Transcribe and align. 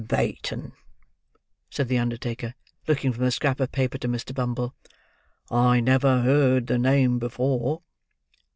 "Bayton," 0.03 0.71
said 1.69 1.87
the 1.87 1.99
undertaker, 1.99 2.55
looking 2.87 3.13
from 3.13 3.23
the 3.23 3.29
scrap 3.29 3.59
of 3.59 3.71
paper 3.71 3.99
to 3.99 4.07
Mr. 4.07 4.33
Bumble. 4.33 4.73
"I 5.51 5.79
never 5.79 6.21
heard 6.23 6.65
the 6.65 6.79
name 6.79 7.19
before." 7.19 7.83